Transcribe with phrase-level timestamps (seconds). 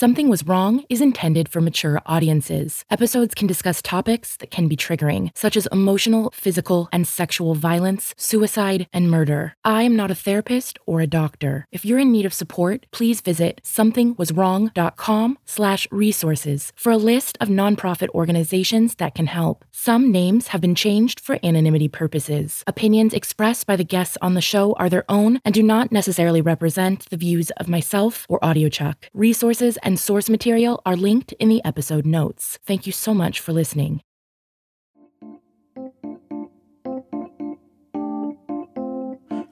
[0.00, 2.86] Something Was Wrong is intended for mature audiences.
[2.88, 8.14] Episodes can discuss topics that can be triggering, such as emotional, physical, and sexual violence,
[8.16, 9.52] suicide, and murder.
[9.62, 11.66] I am not a therapist or a doctor.
[11.70, 17.48] If you're in need of support, please visit somethingwaswrong.com slash resources for a list of
[17.48, 19.66] nonprofit organizations that can help.
[19.70, 22.64] Some names have been changed for anonymity purposes.
[22.66, 26.40] Opinions expressed by the guests on the show are their own and do not necessarily
[26.40, 28.94] represent the views of myself or AudioChuck.
[29.12, 32.58] Resources and source material are linked in the episode notes.
[32.64, 34.02] Thank you so much for listening.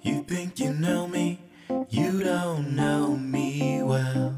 [0.02, 1.40] You think you know me,
[1.88, 4.37] you don't know me well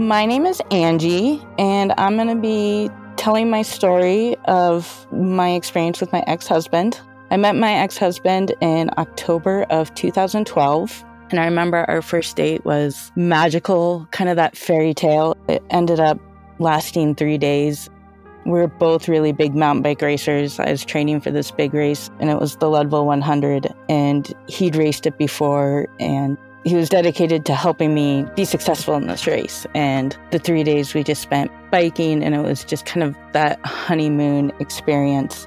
[0.00, 6.00] My name is Angie, and I'm going to be telling my story of my experience
[6.00, 6.98] with my ex husband.
[7.30, 11.04] I met my ex husband in October of 2012.
[11.28, 15.36] And I remember our first date was magical, kind of that fairy tale.
[15.48, 16.18] It ended up
[16.58, 17.90] lasting three days.
[18.46, 20.58] We were both really big mountain bike racers.
[20.58, 23.66] I was training for this big race, and it was the Leadville 100.
[23.90, 29.06] And he'd raced it before, and he was dedicated to helping me be successful in
[29.06, 29.66] this race.
[29.74, 33.64] And the three days we just spent biking, and it was just kind of that
[33.64, 35.46] honeymoon experience.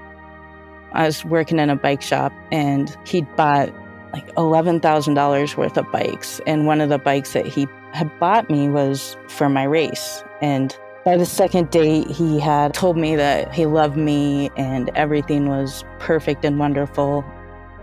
[0.94, 3.74] I was working in a bike shop, and he'd bought
[4.14, 6.40] like $11,000 worth of bikes.
[6.46, 10.24] And one of the bikes that he had bought me was for my race.
[10.42, 15.48] And by the second date, he had told me that he loved me and everything
[15.48, 17.26] was perfect and wonderful.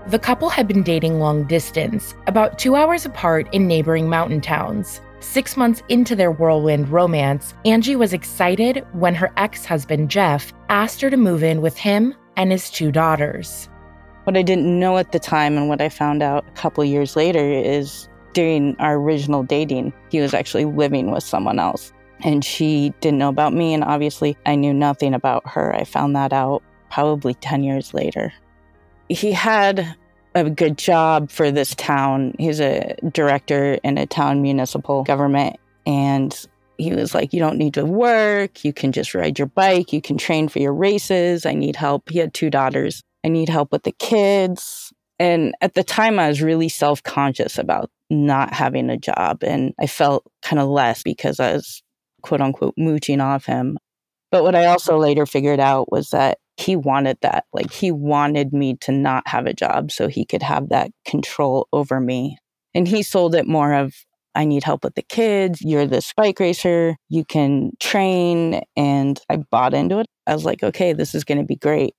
[0.07, 5.03] The couple had been dating long distance, about two hours apart in neighboring mountain towns.
[5.21, 11.03] Six months into their whirlwind romance, Angie was excited when her ex husband, Jeff, asked
[11.03, 13.69] her to move in with him and his two daughters.
[14.25, 17.15] What I didn't know at the time and what I found out a couple years
[17.15, 21.93] later is during our original dating, he was actually living with someone else.
[22.25, 23.75] And she didn't know about me.
[23.75, 25.75] And obviously, I knew nothing about her.
[25.75, 28.33] I found that out probably 10 years later.
[29.11, 29.97] He had
[30.35, 32.35] a good job for this town.
[32.39, 35.57] He's a director in a town municipal government.
[35.87, 36.47] And
[36.79, 38.65] he was like, You don't need to work.
[38.65, 39.93] You can just ride your bike.
[39.93, 41.45] You can train for your races.
[41.45, 42.09] I need help.
[42.09, 43.03] He had two daughters.
[43.25, 44.93] I need help with the kids.
[45.19, 49.43] And at the time, I was really self conscious about not having a job.
[49.43, 51.83] And I felt kind of less because I was
[52.23, 53.79] quote unquote mooching off him.
[54.31, 57.45] But what I also later figured out was that he wanted that.
[57.53, 61.69] Like he wanted me to not have a job so he could have that control
[61.73, 62.39] over me.
[62.75, 63.95] And he sold it more of,
[64.35, 65.61] I need help with the kids.
[65.61, 66.97] You're this bike racer.
[67.09, 68.63] You can train.
[68.77, 70.07] And I bought into it.
[70.27, 71.95] I was like, okay, this is going to be great.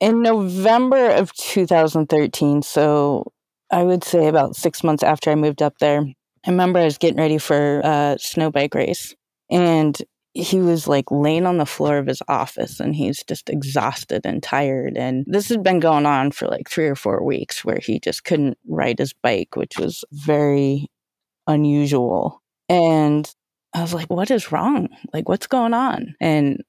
[0.00, 3.32] In November of 2013, so
[3.70, 6.04] I would say about six months after I moved up there,
[6.46, 9.14] I remember I was getting ready for a snow bike race.
[9.50, 9.96] And
[10.34, 14.42] he was like laying on the floor of his office and he's just exhausted and
[14.42, 14.96] tired.
[14.96, 18.24] And this had been going on for like three or four weeks where he just
[18.24, 20.88] couldn't ride his bike, which was very
[21.46, 22.42] unusual.
[22.68, 23.32] And
[23.74, 24.88] I was like, what is wrong?
[25.12, 26.16] Like, what's going on?
[26.20, 26.64] And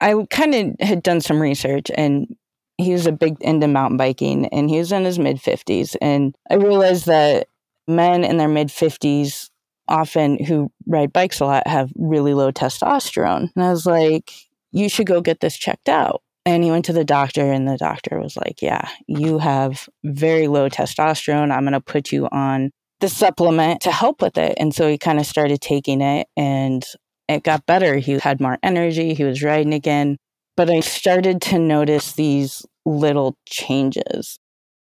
[0.00, 2.36] I kind of had done some research and
[2.76, 5.96] he was a big into mountain biking and he was in his mid 50s.
[6.00, 7.48] And I realized that
[7.88, 9.50] men in their mid 50s
[9.88, 13.50] often who ride bikes a lot have really low testosterone.
[13.54, 14.32] And I was like,
[14.72, 16.22] you should go get this checked out.
[16.46, 20.48] And he went to the doctor, and the doctor was like, Yeah, you have very
[20.48, 21.52] low testosterone.
[21.52, 24.54] I'm going to put you on the supplement to help with it.
[24.58, 26.84] And so he kind of started taking it, and
[27.28, 27.96] it got better.
[27.96, 30.16] He had more energy, he was riding again.
[30.56, 34.38] But I started to notice these little changes.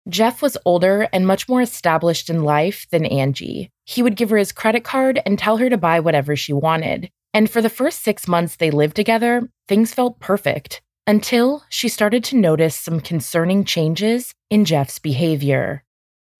[0.07, 3.71] Jeff was older and much more established in life than Angie.
[3.85, 7.09] He would give her his credit card and tell her to buy whatever she wanted.
[7.33, 12.23] And for the first six months they lived together, things felt perfect until she started
[12.25, 15.83] to notice some concerning changes in Jeff's behavior.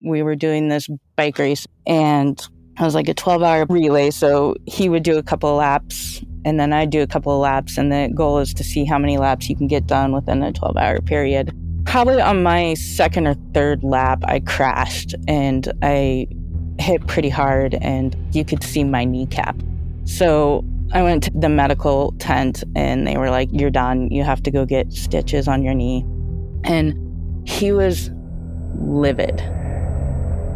[0.00, 2.38] We were doing this bike race, and
[2.78, 4.10] it was like a 12 hour relay.
[4.10, 7.40] So he would do a couple of laps, and then I'd do a couple of
[7.40, 7.78] laps.
[7.78, 10.52] And the goal is to see how many laps you can get done within a
[10.52, 11.52] 12 hour period.
[11.86, 16.26] Probably on my second or third lap, I crashed and I
[16.78, 19.56] hit pretty hard, and you could see my kneecap.
[20.04, 24.10] So I went to the medical tent and they were like, You're done.
[24.10, 26.04] You have to go get stitches on your knee.
[26.64, 28.10] And he was
[28.80, 29.40] livid.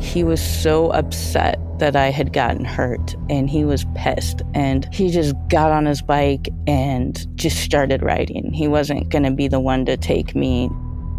[0.00, 4.42] He was so upset that I had gotten hurt and he was pissed.
[4.54, 8.52] And he just got on his bike and just started riding.
[8.52, 10.70] He wasn't going to be the one to take me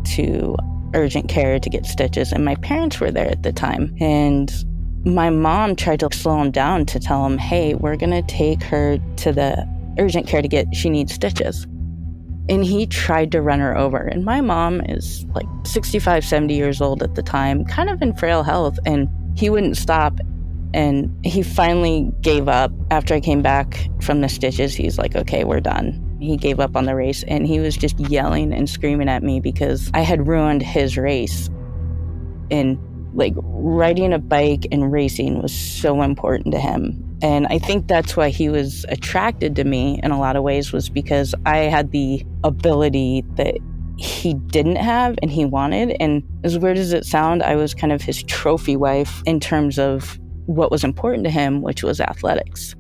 [0.06, 0.56] to
[0.94, 2.32] urgent care to get stitches.
[2.32, 3.96] And my parents were there at the time.
[4.00, 4.52] And
[5.06, 8.62] my mom tried to slow him down to tell him, hey, we're going to take
[8.64, 9.68] her to the
[9.98, 11.66] urgent care to get, she needs stitches.
[12.50, 13.98] And he tried to run her over.
[13.98, 18.16] And my mom is like 65, 70 years old at the time, kind of in
[18.16, 18.78] frail health.
[18.86, 19.08] And
[19.38, 20.20] he wouldn't stop.
[20.74, 24.74] And he finally gave up after I came back from the stitches.
[24.74, 26.11] He's like, okay, we're done.
[26.22, 29.40] He gave up on the race and he was just yelling and screaming at me
[29.40, 31.50] because I had ruined his race.
[32.52, 32.78] And
[33.14, 37.18] like riding a bike and racing was so important to him.
[37.24, 40.72] And I think that's why he was attracted to me in a lot of ways
[40.72, 43.58] was because I had the ability that
[43.98, 45.96] he didn't have and he wanted.
[46.00, 49.78] And as weird as it sound, I was kind of his trophy wife in terms
[49.78, 52.76] of what was important to him, which was athletics.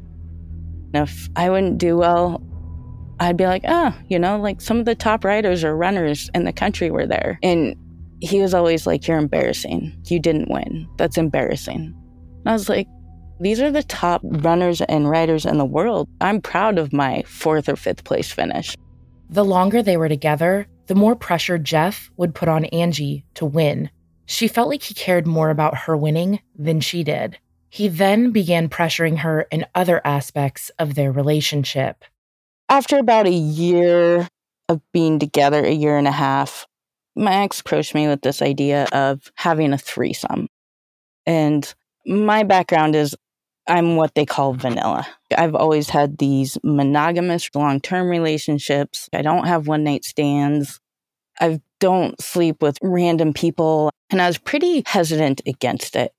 [0.93, 2.41] And if I wouldn't do well,
[3.21, 6.43] I'd be like, oh, you know, like some of the top riders or runners in
[6.43, 7.37] the country were there.
[7.43, 7.75] And
[8.19, 9.95] he was always like, You're embarrassing.
[10.07, 10.89] You didn't win.
[10.97, 11.93] That's embarrassing.
[12.39, 12.87] And I was like,
[13.39, 16.09] These are the top runners and riders in the world.
[16.19, 18.75] I'm proud of my fourth or fifth place finish.
[19.29, 23.91] The longer they were together, the more pressure Jeff would put on Angie to win.
[24.25, 27.37] She felt like he cared more about her winning than she did.
[27.69, 32.03] He then began pressuring her in other aspects of their relationship.
[32.71, 34.29] After about a year
[34.69, 36.65] of being together, a year and a half,
[37.17, 40.47] my ex approached me with this idea of having a threesome.
[41.25, 41.71] And
[42.05, 43.13] my background is
[43.67, 45.05] I'm what they call vanilla.
[45.37, 49.09] I've always had these monogamous long term relationships.
[49.11, 50.79] I don't have one night stands.
[51.41, 53.91] I don't sleep with random people.
[54.09, 56.13] And I was pretty hesitant against it.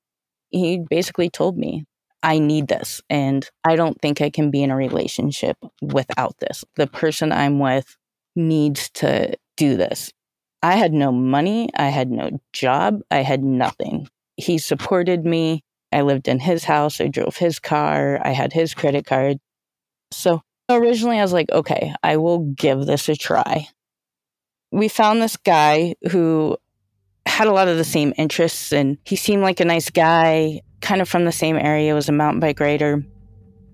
[0.51, 1.85] He basically told me,
[2.23, 3.01] I need this.
[3.09, 6.63] And I don't think I can be in a relationship without this.
[6.75, 7.97] The person I'm with
[8.35, 10.11] needs to do this.
[10.63, 11.69] I had no money.
[11.75, 13.01] I had no job.
[13.11, 14.07] I had nothing.
[14.37, 15.63] He supported me.
[15.91, 17.01] I lived in his house.
[17.01, 18.19] I drove his car.
[18.25, 19.37] I had his credit card.
[20.11, 23.67] So originally I was like, okay, I will give this a try.
[24.71, 26.57] We found this guy who
[27.25, 31.01] had a lot of the same interests and he seemed like a nice guy, kind
[31.01, 33.03] of from the same area, was a mountain bike rider.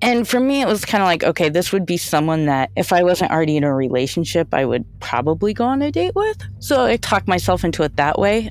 [0.02, 2.94] And for me, it was kind of like, okay, this would be someone that if
[2.94, 6.42] I wasn't already in a relationship, I would probably go on a date with.
[6.60, 8.50] So I talked myself into it that way.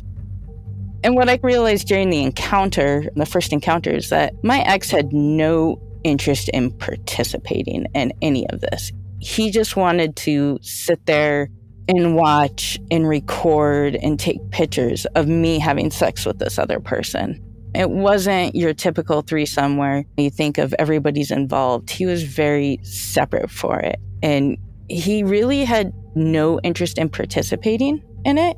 [1.02, 5.12] And what I realized during the encounter, the first encounter, is that my ex had
[5.12, 8.92] no interest in participating in any of this.
[9.20, 11.48] He just wanted to sit there
[11.88, 17.42] and watch and record and take pictures of me having sex with this other person.
[17.78, 21.90] It wasn't your typical threesome where you think of everybody's involved.
[21.90, 24.00] He was very separate for it.
[24.20, 24.58] And
[24.88, 28.56] he really had no interest in participating in it.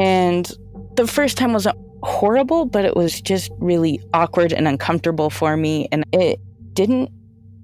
[0.00, 0.50] And
[0.94, 5.86] the first time wasn't horrible, but it was just really awkward and uncomfortable for me.
[5.92, 6.40] And it
[6.72, 7.10] didn't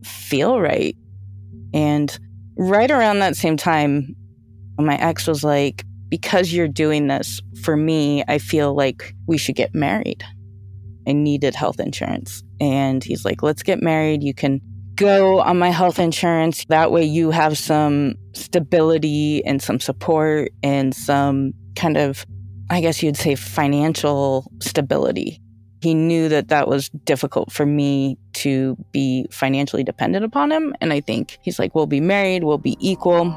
[0.04, 0.94] feel right.
[1.72, 2.18] And
[2.58, 4.14] right around that same time,
[4.78, 9.56] my ex was like, because you're doing this for me, I feel like we should
[9.56, 10.22] get married.
[11.08, 12.42] I needed health insurance.
[12.60, 14.22] And he's like, let's get married.
[14.22, 14.60] You can
[14.94, 16.64] go on my health insurance.
[16.68, 22.26] That way you have some stability and some support and some kind of,
[22.68, 25.40] I guess you'd say, financial stability.
[25.80, 30.74] He knew that that was difficult for me to be financially dependent upon him.
[30.80, 33.32] And I think he's like, we'll be married, we'll be equal.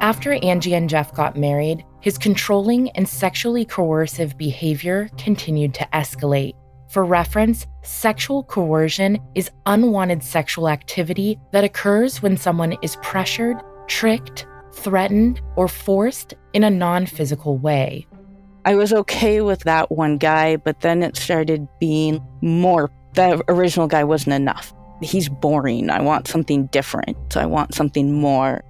[0.00, 6.54] After Angie and Jeff got married, his controlling and sexually coercive behavior continued to escalate.
[6.88, 14.46] For reference, sexual coercion is unwanted sexual activity that occurs when someone is pressured, tricked,
[14.72, 18.06] threatened, or forced in a non physical way.
[18.64, 22.90] I was okay with that one guy, but then it started being more.
[23.12, 24.72] The original guy wasn't enough.
[25.02, 25.90] He's boring.
[25.90, 27.36] I want something different.
[27.36, 28.62] I want something more.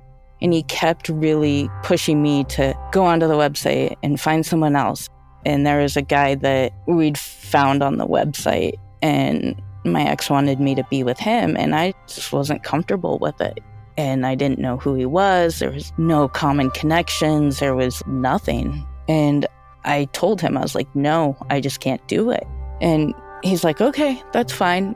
[0.42, 5.08] And he kept really pushing me to go onto the website and find someone else.
[5.44, 10.60] And there was a guy that we'd found on the website, and my ex wanted
[10.60, 13.60] me to be with him, and I just wasn't comfortable with it.
[13.96, 15.58] And I didn't know who he was.
[15.58, 18.86] There was no common connections, there was nothing.
[19.08, 19.46] And
[19.84, 22.46] I told him, I was like, no, I just can't do it.
[22.80, 24.94] And he's like, okay, that's fine.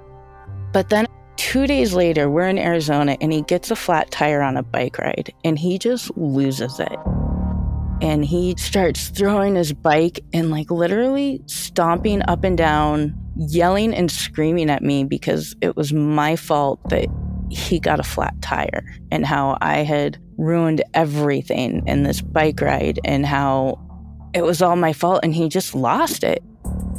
[0.73, 1.07] But then
[1.37, 4.97] Two days later, we're in Arizona and he gets a flat tire on a bike
[4.99, 6.99] ride and he just loses it.
[8.03, 14.11] And he starts throwing his bike and like literally stomping up and down, yelling and
[14.11, 17.07] screaming at me because it was my fault that
[17.49, 22.99] he got a flat tire and how I had ruined everything in this bike ride
[23.05, 23.79] and how
[24.35, 26.43] it was all my fault and he just lost it.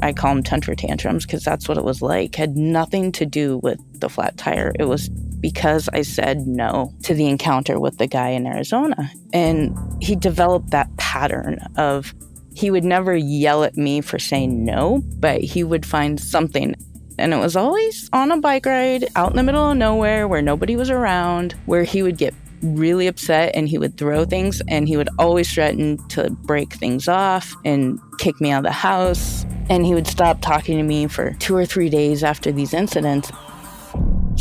[0.02, 2.36] I call them temper tantrums because that's what it was like.
[2.36, 4.72] Had nothing to do with the flat tire.
[4.80, 5.10] It was
[5.44, 9.12] because I said no to the encounter with the guy in Arizona.
[9.34, 12.16] And he developed that pattern of
[12.56, 16.76] he would never yell at me for saying no, but he would find something.
[17.20, 20.42] And it was always on a bike ride out in the middle of nowhere where
[20.42, 24.88] nobody was around, where he would get really upset and he would throw things and
[24.88, 29.46] he would always threaten to break things off and kick me out of the house.
[29.70, 33.30] And he would stop talking to me for two or three days after these incidents.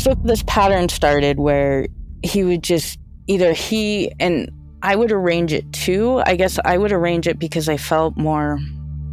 [0.03, 1.87] So this pattern started where
[2.23, 6.21] he would just either he and I would arrange it too.
[6.25, 8.59] I guess I would arrange it because I felt more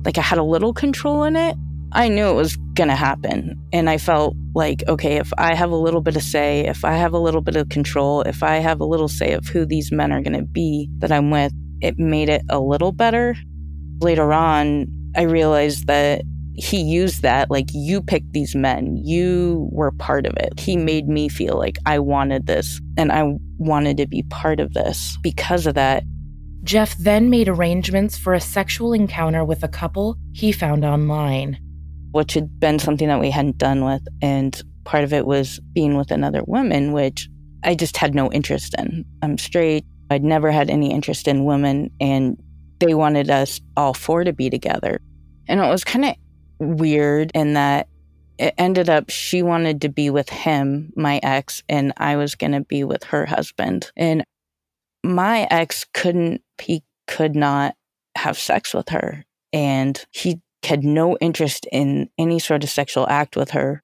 [0.05, 1.57] like I had a little control in it.
[1.93, 3.57] I knew it was going to happen.
[3.73, 6.95] And I felt like, okay, if I have a little bit of say, if I
[6.95, 9.93] have a little bit of control, if I have a little say of who these
[9.93, 13.37] men are going to be that I'm with, it made it a little better.
[14.01, 16.23] Later on, I realized that
[16.61, 18.97] he used that like you picked these men.
[18.99, 20.61] You were part of it.
[20.61, 23.25] He made me feel like i wanted this and i
[23.59, 25.17] wanted to be part of this.
[25.23, 26.05] Because of that
[26.63, 31.59] jeff then made arrangements for a sexual encounter with a couple he found online.
[32.13, 35.97] Which had been something that we hadn't done with and part of it was being
[35.97, 37.29] with another woman which
[37.65, 39.05] i just had no interest in.
[39.23, 39.85] I'm straight.
[40.11, 42.37] I'd never had any interest in women and
[42.81, 45.01] they wanted us all four to be together.
[45.49, 46.15] And it was kind of
[46.61, 47.89] weird in that
[48.39, 52.53] it ended up she wanted to be with him, my ex, and I was going
[52.53, 53.91] to be with her husband.
[53.97, 54.25] And
[55.05, 57.75] my ex couldn't, he could not
[58.17, 59.25] have sex with her.
[59.53, 63.83] And he had no interest in any sort of sexual act with her.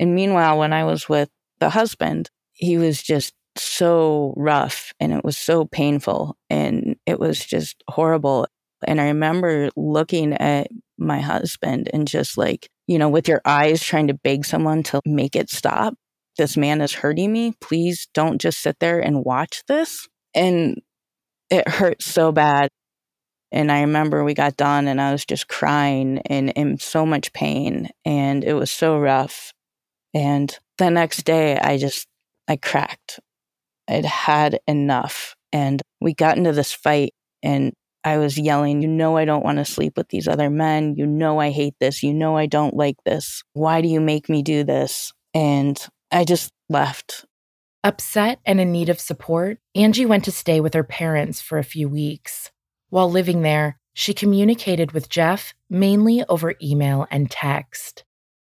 [0.00, 5.24] And meanwhile, when I was with the husband, he was just so rough and it
[5.24, 8.46] was so painful and it was just horrible.
[8.86, 10.68] And I remember looking at
[10.98, 15.00] my husband and just like, you know, with your eyes trying to beg someone to
[15.04, 15.94] make it stop.
[16.36, 17.54] This man is hurting me.
[17.60, 20.08] Please don't just sit there and watch this.
[20.34, 20.80] And
[21.50, 22.70] it hurt so bad.
[23.50, 27.32] And I remember we got done and I was just crying and in so much
[27.32, 27.88] pain.
[28.04, 29.52] And it was so rough.
[30.14, 32.06] And the next day, I just,
[32.46, 33.20] I cracked.
[33.88, 35.34] I'd had enough.
[35.52, 37.14] And we got into this fight.
[37.42, 37.72] And
[38.08, 40.94] I was yelling, You know, I don't want to sleep with these other men.
[40.96, 42.02] You know, I hate this.
[42.02, 43.42] You know, I don't like this.
[43.52, 45.12] Why do you make me do this?
[45.34, 45.78] And
[46.10, 47.26] I just left.
[47.84, 51.64] Upset and in need of support, Angie went to stay with her parents for a
[51.64, 52.50] few weeks.
[52.90, 58.04] While living there, she communicated with Jeff mainly over email and text.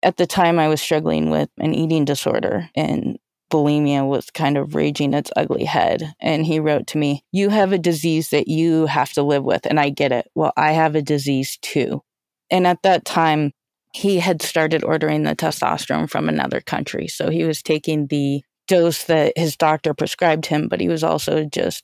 [0.02, 3.18] At the time, I was struggling with an eating disorder, and
[3.54, 6.16] bulimia was kind of raging its ugly head.
[6.20, 9.68] And he wrote to me, You have a disease that you have to live with.
[9.68, 10.28] And I get it.
[10.34, 12.02] Well, I have a disease too.
[12.50, 13.52] And at that time,
[13.94, 17.08] he had started ordering the testosterone from another country.
[17.08, 21.46] So he was taking the dose that his doctor prescribed him, but he was also
[21.46, 21.84] just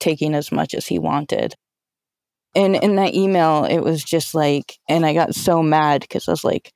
[0.00, 1.54] taking as much as he wanted.
[2.56, 6.32] And in that email, it was just like, and I got so mad because I
[6.32, 6.72] was like,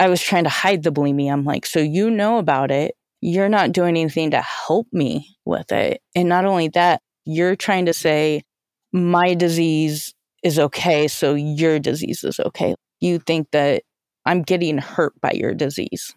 [0.00, 1.32] I was trying to hide the bulimia.
[1.32, 5.72] I'm like, so you know about it you're not doing anything to help me with
[5.72, 6.00] it.
[6.14, 8.42] And not only that, you're trying to say,
[8.92, 12.74] my disease is okay, so your disease is okay.
[13.00, 13.82] You think that
[14.24, 16.14] I'm getting hurt by your disease.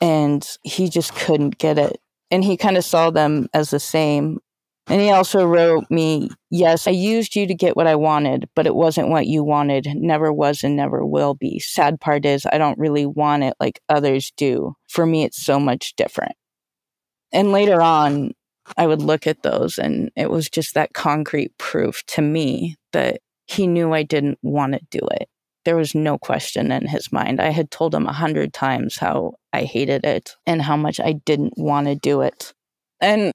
[0.00, 1.96] And he just couldn't get it.
[2.30, 4.38] And he kind of saw them as the same.
[4.86, 8.66] And he also wrote me, Yes, I used you to get what I wanted, but
[8.66, 9.88] it wasn't what you wanted.
[9.94, 11.58] Never was and never will be.
[11.58, 14.74] Sad part is, I don't really want it like others do.
[14.94, 16.36] For me, it's so much different.
[17.32, 18.32] And later on,
[18.76, 23.20] I would look at those, and it was just that concrete proof to me that
[23.46, 25.28] he knew I didn't want to do it.
[25.64, 27.40] There was no question in his mind.
[27.40, 31.14] I had told him a hundred times how I hated it and how much I
[31.14, 32.52] didn't want to do it.
[33.00, 33.32] And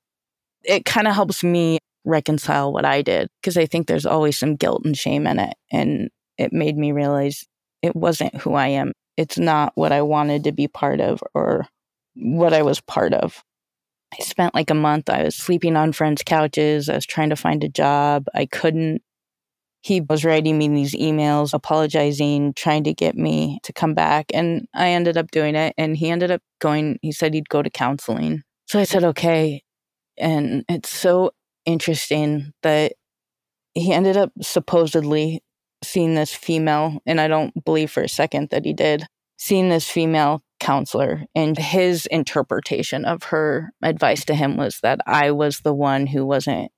[0.64, 4.56] it kind of helps me reconcile what I did because I think there's always some
[4.56, 5.56] guilt and shame in it.
[5.72, 7.46] And it made me realize
[7.82, 8.94] it wasn't who I am.
[9.20, 11.68] It's not what I wanted to be part of or
[12.16, 13.44] what I was part of.
[14.14, 15.10] I spent like a month.
[15.10, 16.88] I was sleeping on friends' couches.
[16.88, 18.28] I was trying to find a job.
[18.34, 19.02] I couldn't.
[19.82, 24.28] He was writing me these emails, apologizing, trying to get me to come back.
[24.34, 25.74] And I ended up doing it.
[25.78, 28.44] And he ended up going, he said he'd go to counseling.
[28.68, 29.64] So I said, okay.
[30.18, 31.32] And it's so
[31.66, 32.94] interesting that
[33.74, 35.44] he ended up supposedly
[35.84, 39.06] seeing this female, and I don't believe for a second that he did,
[39.38, 41.26] seeing this female counselor.
[41.36, 46.26] And his interpretation of her advice to him was that I was the one who
[46.26, 46.72] wasn't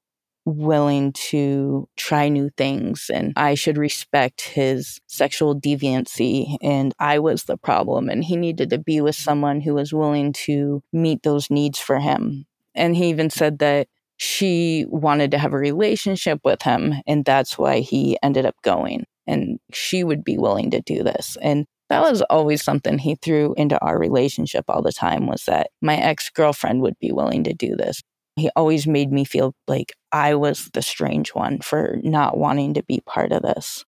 [0.46, 7.44] willing to try new things and I should respect his sexual deviancy and I was
[7.44, 11.52] the problem and he needed to be with someone who was willing to meet those
[11.52, 12.46] needs for him.
[12.74, 13.88] And he even said that
[14.22, 19.06] she wanted to have a relationship with him and that's why he ended up going
[19.28, 21.38] and she would be willing to do this.
[21.42, 25.72] And that was always something he threw into our relationship all the time was that
[25.82, 28.02] my ex-girlfriend would be willing to do this
[28.36, 32.84] he always made me feel like I was the strange one for not wanting to
[32.84, 33.86] be part of this.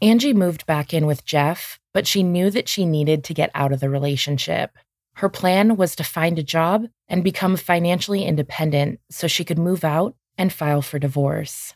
[0.00, 3.72] Angie moved back in with Jeff, but she knew that she needed to get out
[3.72, 4.78] of the relationship.
[5.18, 9.82] Her plan was to find a job and become financially independent so she could move
[9.82, 11.74] out and file for divorce.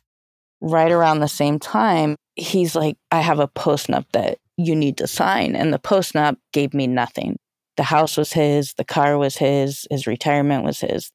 [0.61, 5.09] Right around the same time, he's like, I have a postnup that you need to
[5.09, 5.57] sign.
[5.57, 7.37] And the postnup gave me nothing.
[7.77, 11.11] The house was his, the car was his, his retirement was his.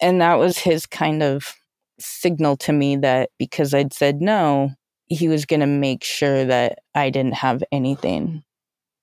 [0.00, 1.52] And that was his kind of
[2.00, 4.70] signal to me that because I'd said no,
[5.04, 8.42] he was going to make sure that I didn't have anything.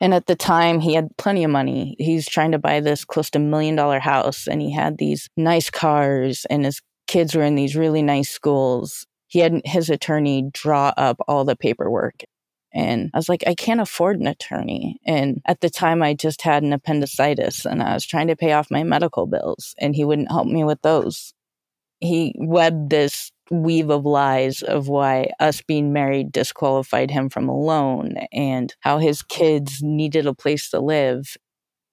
[0.03, 1.95] And at the time, he had plenty of money.
[1.97, 5.69] He's trying to buy this close to million dollar house, and he had these nice
[5.69, 9.07] cars, and his kids were in these really nice schools.
[9.27, 12.15] He had his attorney draw up all the paperwork.
[12.73, 14.99] And I was like, I can't afford an attorney.
[15.05, 18.51] And at the time, I just had an appendicitis and I was trying to pay
[18.51, 21.33] off my medical bills, and he wouldn't help me with those.
[22.01, 27.57] He webbed this weave of lies of why us being married disqualified him from a
[27.57, 31.35] loan and how his kids needed a place to live.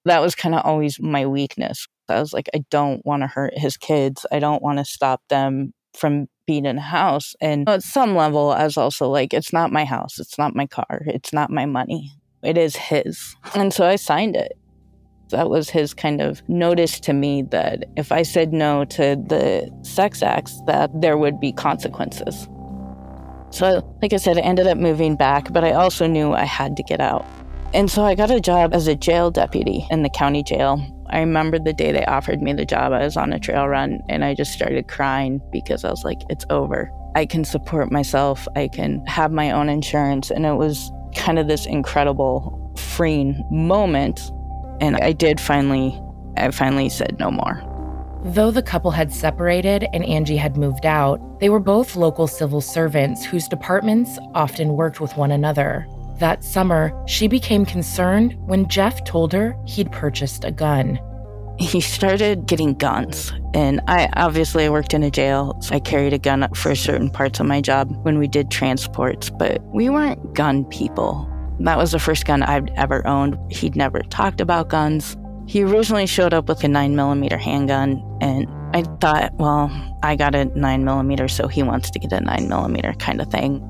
[0.05, 1.87] That was kind of always my weakness.
[2.09, 4.25] I was like, I don't want to hurt his kids.
[4.31, 7.35] I don't want to stop them from being in a house.
[7.41, 10.67] And at some level, I was also like, it's not my house, it's not my
[10.67, 12.11] car, it's not my money,
[12.43, 13.35] it is his.
[13.55, 14.57] And so I signed it.
[15.31, 19.71] That was his kind of notice to me that if I said no to the
[19.81, 22.47] sex acts, that there would be consequences.
[23.49, 26.77] So, like I said, I ended up moving back, but I also knew I had
[26.77, 27.25] to get out.
[27.73, 30.85] And so I got a job as a jail deputy in the county jail.
[31.09, 34.01] I remember the day they offered me the job, I was on a trail run
[34.09, 36.91] and I just started crying because I was like, it's over.
[37.15, 40.31] I can support myself, I can have my own insurance.
[40.31, 44.31] And it was kind of this incredible freeing moment.
[44.81, 45.97] And I did finally,
[46.35, 47.63] I finally said no more.
[48.23, 52.61] Though the couple had separated and Angie had moved out, they were both local civil
[52.61, 55.87] servants whose departments often worked with one another.
[56.19, 60.99] That summer, she became concerned when Jeff told her he'd purchased a gun.
[61.57, 66.13] He started getting guns, and I obviously I worked in a jail, so I carried
[66.13, 70.33] a gun for certain parts of my job when we did transports, but we weren't
[70.33, 71.30] gun people.
[71.63, 73.37] That was the first gun I'd ever owned.
[73.51, 75.15] He'd never talked about guns.
[75.47, 79.69] He originally showed up with a 9mm handgun, and I thought, well,
[80.01, 83.67] I got a 9mm, so he wants to get a 9mm kind of thing.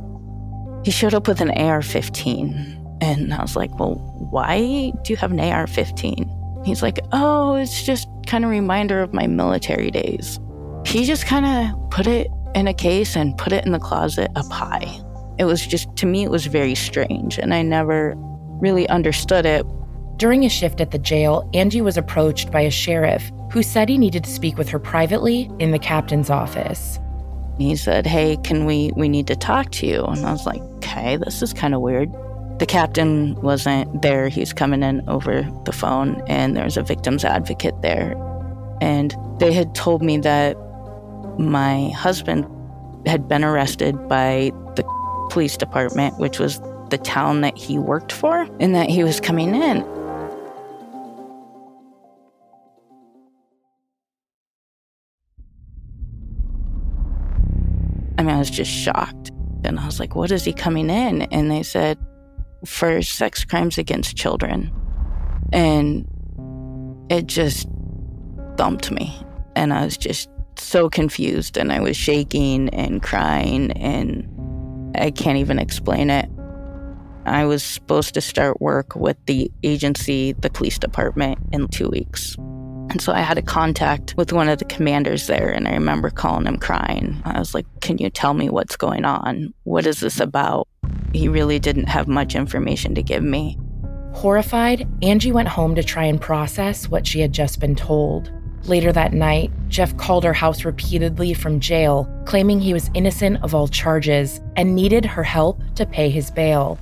[0.83, 2.77] He showed up with an AR 15.
[3.01, 3.95] And I was like, well,
[4.29, 6.61] why do you have an AR 15?
[6.63, 10.39] He's like, oh, it's just kind of reminder of my military days.
[10.85, 14.29] He just kind of put it in a case and put it in the closet
[14.35, 15.01] up high.
[15.41, 17.39] It was just, to me, it was very strange.
[17.39, 18.13] And I never
[18.61, 19.65] really understood it.
[20.17, 23.97] During a shift at the jail, Angie was approached by a sheriff who said he
[23.97, 26.99] needed to speak with her privately in the captain's office.
[27.57, 30.03] He said, Hey, can we, we need to talk to you?
[30.03, 32.13] And I was like, Okay, this is kind of weird.
[32.59, 34.29] The captain wasn't there.
[34.29, 38.11] He's coming in over the phone, and there's a victim's advocate there.
[38.79, 40.55] And they had told me that
[41.39, 42.45] my husband
[43.07, 45.00] had been arrested by the
[45.31, 49.55] police department, which was the town that he worked for, and that he was coming
[49.55, 49.81] in.
[58.17, 59.31] I mean, I was just shocked.
[59.63, 61.23] And I was like, what is he coming in?
[61.23, 61.97] And they said,
[62.65, 64.71] for sex crimes against children.
[65.53, 66.05] And
[67.09, 67.67] it just
[68.57, 69.15] thumped me.
[69.55, 74.27] And I was just so confused and I was shaking and crying and
[74.95, 76.29] I can't even explain it.
[77.25, 82.35] I was supposed to start work with the agency, the police department, in two weeks.
[82.89, 86.09] And so I had a contact with one of the commanders there, and I remember
[86.09, 87.21] calling him crying.
[87.23, 89.53] I was like, Can you tell me what's going on?
[89.63, 90.67] What is this about?
[91.13, 93.57] He really didn't have much information to give me.
[94.13, 98.31] Horrified, Angie went home to try and process what she had just been told.
[98.65, 103.55] Later that night, Jeff called her house repeatedly from jail, claiming he was innocent of
[103.55, 106.77] all charges and needed her help to pay his bail.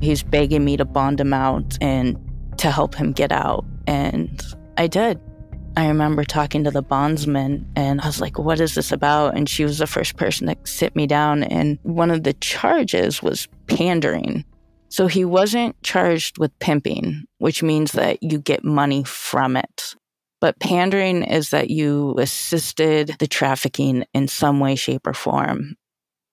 [0.00, 2.18] He's begging me to bond him out and
[2.58, 3.64] to help him get out.
[3.86, 4.42] And
[4.76, 5.20] I did.
[5.76, 9.36] I remember talking to the bondsman and I was like, what is this about?
[9.36, 11.44] And she was the first person to sit me down.
[11.44, 14.44] And one of the charges was pandering.
[14.88, 19.94] So he wasn't charged with pimping, which means that you get money from it.
[20.40, 25.76] But pandering is that you assisted the trafficking in some way, shape, or form.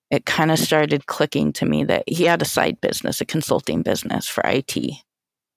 [0.10, 3.82] It kind of started clicking to me that he had a side business, a consulting
[3.82, 4.78] business for IT.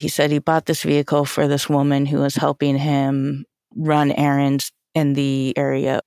[0.01, 3.45] He said he bought this vehicle for this woman who was helping him
[3.77, 6.01] run errands in the area.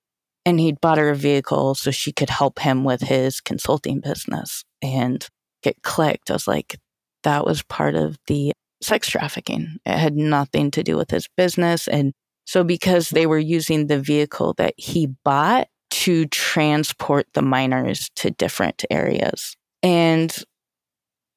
[0.45, 4.65] And he'd bought her a vehicle so she could help him with his consulting business.
[4.81, 5.25] And
[5.63, 6.29] it clicked.
[6.29, 6.77] I was like,
[7.23, 8.51] that was part of the
[8.81, 9.77] sex trafficking.
[9.85, 11.87] It had nothing to do with his business.
[11.87, 12.11] And
[12.45, 18.31] so, because they were using the vehicle that he bought to transport the minors to
[18.31, 20.35] different areas, and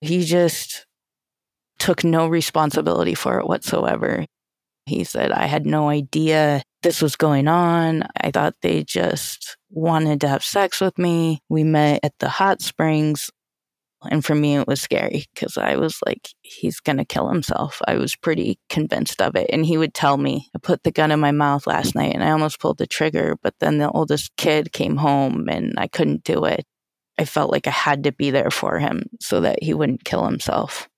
[0.00, 0.86] he just
[1.78, 4.26] took no responsibility for it whatsoever.
[4.86, 8.04] He said, I had no idea this was going on.
[8.20, 11.40] I thought they just wanted to have sex with me.
[11.48, 13.28] We met at the hot springs.
[14.02, 17.80] And for me, it was scary because I was like, he's going to kill himself.
[17.86, 19.48] I was pretty convinced of it.
[19.50, 22.22] And he would tell me, I put the gun in my mouth last night and
[22.22, 23.36] I almost pulled the trigger.
[23.42, 26.64] But then the oldest kid came home and I couldn't do it.
[27.18, 30.26] I felt like I had to be there for him so that he wouldn't kill
[30.26, 30.88] himself.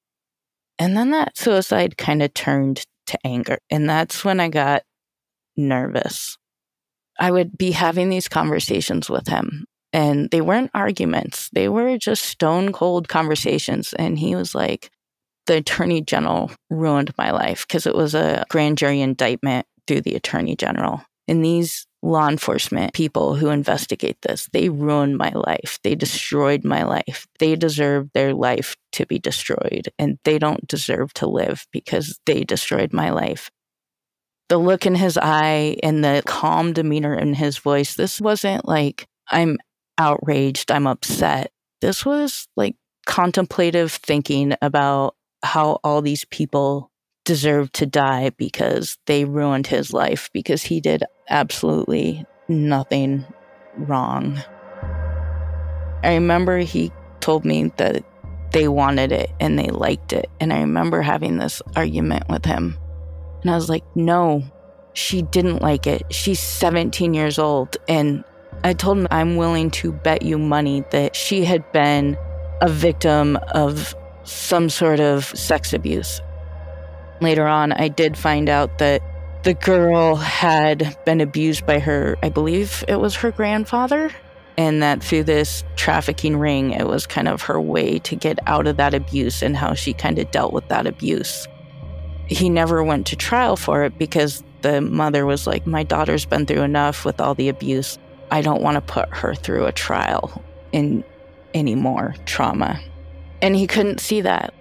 [0.78, 3.58] And then that suicide kind of turned to anger.
[3.70, 4.82] And that's when I got
[5.56, 6.36] nervous.
[7.18, 12.24] I would be having these conversations with him and they weren't arguments, they were just
[12.24, 13.92] stone cold conversations.
[13.94, 14.90] And he was like,
[15.46, 20.14] the attorney general ruined my life because it was a grand jury indictment through the
[20.14, 21.02] attorney general.
[21.26, 25.78] And these law enforcement people who investigate this, they ruined my life.
[25.82, 27.26] They destroyed my life.
[27.38, 32.44] They deserve their life to be destroyed, and they don't deserve to live because they
[32.44, 33.50] destroyed my life.
[34.48, 39.06] The look in his eye and the calm demeanor in his voice, this wasn't like,
[39.30, 39.58] I'm
[39.98, 41.52] outraged, I'm upset.
[41.80, 46.90] This was like contemplative thinking about how all these people
[47.24, 53.24] deserve to die because they ruined his life because he did absolutely nothing
[53.76, 54.40] wrong.
[56.02, 58.04] I remember he told me that
[58.52, 60.30] they wanted it and they liked it.
[60.40, 62.78] And I remember having this argument with him.
[63.42, 64.42] And I was like, no,
[64.94, 66.02] she didn't like it.
[66.10, 67.76] She's 17 years old.
[67.88, 68.24] And
[68.64, 72.18] I told him, I'm willing to bet you money that she had been
[72.60, 73.94] a victim of
[74.24, 76.20] some sort of sex abuse.
[77.20, 79.02] Later on, I did find out that
[79.44, 84.10] the girl had been abused by her, I believe it was her grandfather,
[84.56, 88.66] and that through this trafficking ring, it was kind of her way to get out
[88.66, 91.46] of that abuse and how she kind of dealt with that abuse.
[92.26, 96.44] He never went to trial for it because the mother was like, My daughter's been
[96.44, 97.98] through enough with all the abuse.
[98.30, 101.04] I don't want to put her through a trial in
[101.54, 102.80] any more trauma.
[103.40, 104.54] And he couldn't see that.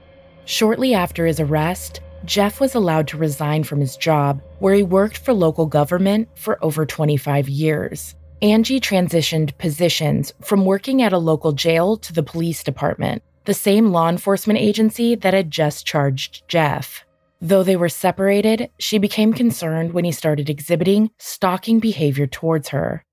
[0.45, 5.17] Shortly after his arrest, Jeff was allowed to resign from his job, where he worked
[5.17, 8.15] for local government for over 25 years.
[8.41, 13.91] Angie transitioned positions from working at a local jail to the police department, the same
[13.91, 17.03] law enforcement agency that had just charged Jeff.
[17.41, 23.03] Though they were separated, she became concerned when he started exhibiting stalking behavior towards her.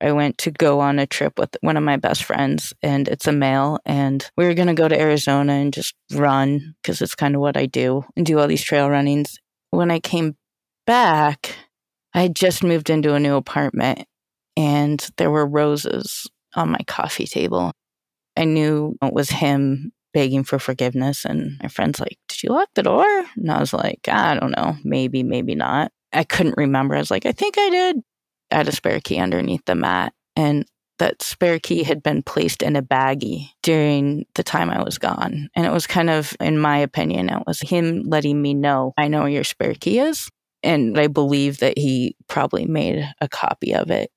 [0.00, 3.26] I went to go on a trip with one of my best friends, and it's
[3.26, 3.78] a male.
[3.84, 7.40] And we were going to go to Arizona and just run because it's kind of
[7.40, 9.38] what I do and do all these trail runnings.
[9.70, 10.36] When I came
[10.86, 11.54] back,
[12.14, 14.06] I had just moved into a new apartment
[14.56, 17.72] and there were roses on my coffee table.
[18.36, 21.24] I knew it was him begging for forgiveness.
[21.24, 23.06] And my friend's like, Did you lock the door?
[23.36, 24.76] And I was like, I don't know.
[24.84, 25.92] Maybe, maybe not.
[26.12, 26.94] I couldn't remember.
[26.94, 27.96] I was like, I think I did.
[28.50, 30.64] Had a spare key underneath the mat, and
[30.98, 35.48] that spare key had been placed in a baggie during the time I was gone.
[35.56, 39.08] And it was kind of, in my opinion, it was him letting me know, I
[39.08, 40.28] know where your spare key is.
[40.62, 44.10] And I believe that he probably made a copy of it.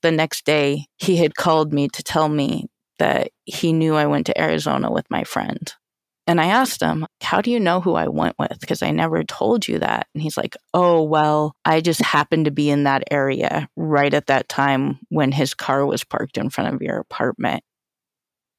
[0.00, 4.26] The next day, he had called me to tell me that he knew I went
[4.26, 5.72] to Arizona with my friend.
[6.32, 8.58] And I asked him, How do you know who I went with?
[8.58, 10.06] Because I never told you that.
[10.14, 14.28] And he's like, Oh, well, I just happened to be in that area right at
[14.28, 17.62] that time when his car was parked in front of your apartment.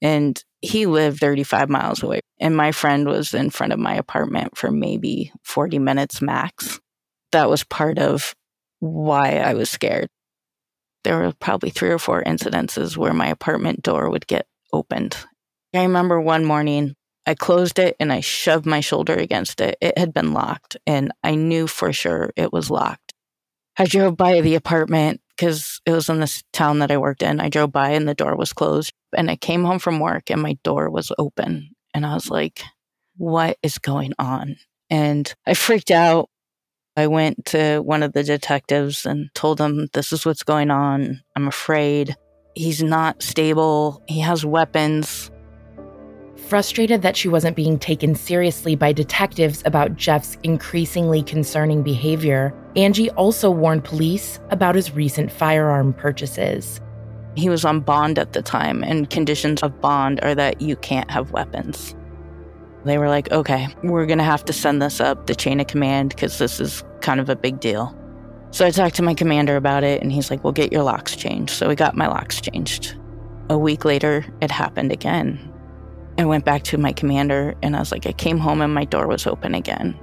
[0.03, 2.19] And he lived 35 miles away.
[2.39, 6.79] And my friend was in front of my apartment for maybe 40 minutes max.
[7.31, 8.35] That was part of
[8.81, 10.09] why I was scared.
[11.05, 15.17] There were probably three or four incidences where my apartment door would get opened.
[15.73, 16.93] I remember one morning
[17.25, 19.77] I closed it and I shoved my shoulder against it.
[19.81, 23.13] It had been locked and I knew for sure it was locked.
[23.77, 27.39] I drove by the apartment because it was in this town that I worked in.
[27.39, 28.93] I drove by and the door was closed.
[29.15, 31.71] And I came home from work and my door was open.
[31.93, 32.63] And I was like,
[33.17, 34.57] what is going on?
[34.89, 36.29] And I freaked out.
[36.95, 41.23] I went to one of the detectives and told him, This is what's going on.
[41.35, 42.15] I'm afraid.
[42.53, 44.03] He's not stable.
[44.07, 45.31] He has weapons.
[46.47, 53.09] Frustrated that she wasn't being taken seriously by detectives about Jeff's increasingly concerning behavior, Angie
[53.11, 56.79] also warned police about his recent firearm purchases.
[57.35, 61.09] He was on bond at the time, and conditions of bond are that you can't
[61.09, 61.95] have weapons.
[62.85, 65.67] They were like, okay, we're going to have to send this up the chain of
[65.67, 67.97] command because this is kind of a big deal.
[68.51, 71.15] So I talked to my commander about it, and he's like, well, get your locks
[71.15, 71.53] changed.
[71.53, 72.95] So we got my locks changed.
[73.49, 75.52] A week later, it happened again.
[76.17, 78.85] I went back to my commander and I was like, I came home and my
[78.85, 79.97] door was open again.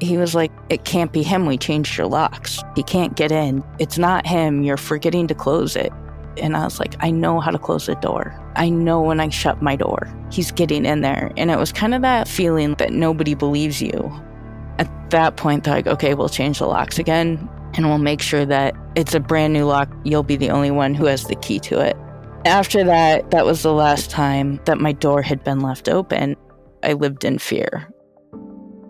[0.00, 1.44] He was like, It can't be him.
[1.44, 2.62] We changed your locks.
[2.74, 3.62] He can't get in.
[3.78, 4.62] It's not him.
[4.62, 5.92] You're forgetting to close it.
[6.38, 8.34] And I was like, I know how to close the door.
[8.56, 10.08] I know when I shut my door.
[10.30, 11.32] He's getting in there.
[11.36, 14.10] And it was kind of that feeling that nobody believes you.
[14.78, 18.46] At that point, they're like, okay, we'll change the locks again and we'll make sure
[18.46, 19.92] that it's a brand new lock.
[20.04, 21.96] You'll be the only one who has the key to it.
[22.46, 26.36] After that, that was the last time that my door had been left open.
[26.82, 27.92] I lived in fear.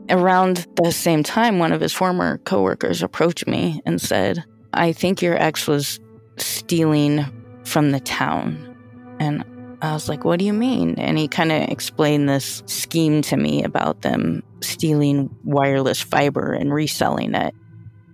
[0.08, 5.20] Around the same time, one of his former coworkers approached me and said, I think
[5.20, 5.98] your ex was
[6.36, 7.24] stealing
[7.64, 8.76] from the town.
[9.18, 9.44] And
[9.82, 10.94] I was like, What do you mean?
[10.96, 16.72] And he kind of explained this scheme to me about them stealing wireless fiber and
[16.72, 17.54] reselling it.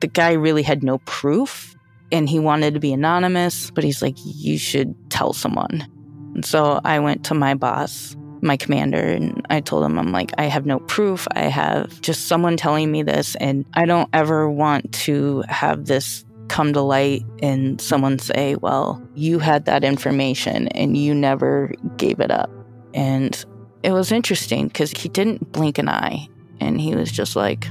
[0.01, 1.76] The guy really had no proof
[2.13, 5.87] and he wanted to be anonymous, but he's like, you should tell someone.
[6.35, 10.33] And so I went to my boss, my commander, and I told him, I'm like,
[10.39, 11.27] I have no proof.
[11.33, 16.25] I have just someone telling me this, and I don't ever want to have this
[16.49, 22.21] come to light and someone say, well, you had that information and you never gave
[22.21, 22.51] it up.
[22.95, 23.45] And
[23.83, 26.29] it was interesting because he didn't blink an eye
[26.61, 27.67] and he was just like,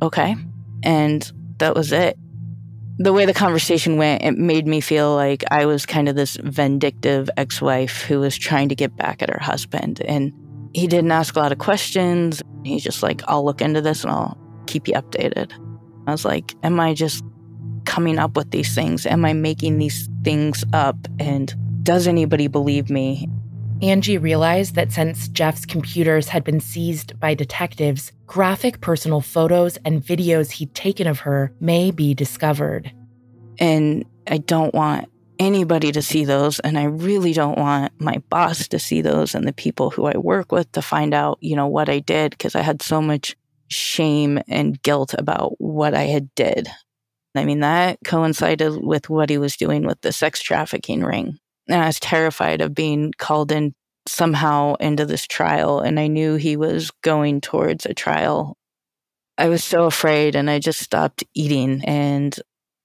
[0.00, 0.36] okay.
[0.82, 2.18] And that was it
[2.98, 6.36] the way the conversation went, it made me feel like I was kind of this
[6.36, 10.00] vindictive ex wife who was trying to get back at her husband.
[10.02, 10.32] And
[10.74, 12.42] he didn't ask a lot of questions.
[12.64, 15.52] He's just like, I'll look into this and I'll keep you updated.
[16.06, 17.24] I was like, Am I just
[17.84, 19.06] coming up with these things?
[19.06, 20.96] Am I making these things up?
[21.18, 23.28] And does anybody believe me?
[23.82, 30.02] Angie realized that since Jeff's computers had been seized by detectives, graphic personal photos and
[30.02, 32.92] videos he'd taken of her may be discovered.
[33.58, 35.08] And I don't want
[35.38, 36.60] anybody to see those.
[36.60, 40.16] And I really don't want my boss to see those and the people who I
[40.16, 43.36] work with to find out, you know, what I did because I had so much
[43.68, 46.68] shame and guilt about what I had did.
[47.34, 51.38] I mean, that coincided with what he was doing with the sex trafficking ring.
[51.68, 53.74] And I was terrified of being called in
[54.06, 55.80] somehow into this trial.
[55.80, 58.56] And I knew he was going towards a trial.
[59.38, 62.38] I was so afraid and I just stopped eating and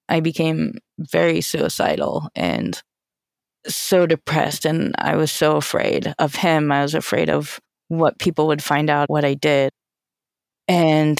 [0.07, 2.81] I became very suicidal and
[3.67, 4.65] so depressed.
[4.65, 6.71] And I was so afraid of him.
[6.71, 9.71] I was afraid of what people would find out what I did.
[10.67, 11.19] And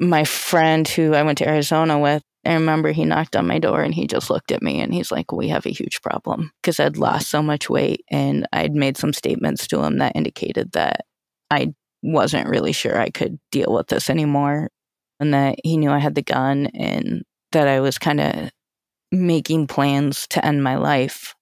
[0.00, 3.82] my friend who I went to Arizona with, I remember he knocked on my door
[3.82, 6.80] and he just looked at me and he's like, We have a huge problem because
[6.80, 11.04] I'd lost so much weight and I'd made some statements to him that indicated that
[11.50, 14.70] I wasn't really sure I could deal with this anymore
[15.20, 18.50] and that he knew I had the gun and that I was kind of
[19.10, 21.34] making plans to end my life.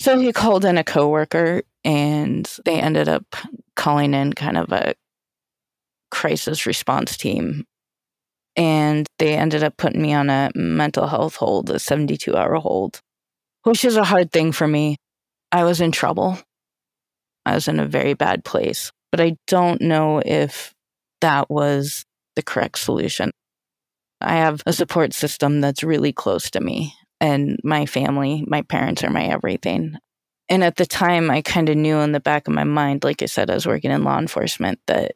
[0.00, 3.24] So he called in a coworker and they ended up
[3.76, 4.94] calling in kind of a
[6.14, 7.64] crisis response team
[8.56, 13.00] and they ended up putting me on a mental health hold, a 72 hour hold,
[13.64, 14.96] which is a hard thing for me.
[15.50, 16.38] I was in trouble.
[17.44, 20.72] I was in a very bad place, but I don't know if
[21.20, 22.04] that was
[22.36, 23.32] the correct solution.
[24.20, 29.02] I have a support system that's really close to me and my family, my parents
[29.02, 29.96] are my everything.
[30.48, 33.20] And at the time, I kind of knew in the back of my mind, like
[33.20, 35.12] I said, I was working in law enforcement, that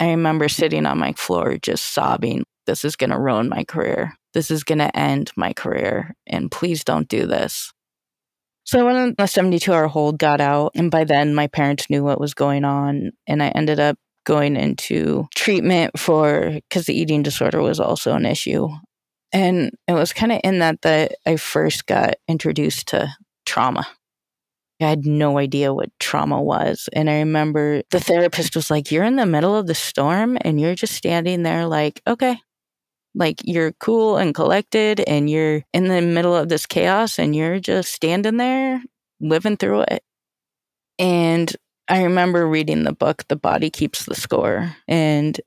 [0.00, 4.14] I remember sitting on my floor just sobbing, this is going to ruin my career.
[4.34, 6.14] This is going to end my career.
[6.26, 7.72] And please don't do this.
[8.64, 12.20] So when the 72 hour hold got out, and by then my parents knew what
[12.20, 17.60] was going on, and I ended up going into treatment for because the eating disorder
[17.60, 18.68] was also an issue.
[19.32, 23.12] And it was kind of in that that I first got introduced to
[23.46, 23.86] trauma.
[24.80, 26.88] I had no idea what trauma was.
[26.92, 30.60] And I remember the therapist was like, You're in the middle of the storm and
[30.60, 32.38] you're just standing there, like, okay,
[33.14, 37.60] like you're cool and collected and you're in the middle of this chaos and you're
[37.60, 38.82] just standing there
[39.20, 40.02] living through it.
[40.98, 41.54] And
[41.88, 45.38] I remember reading the book, The Body Keeps the Score, and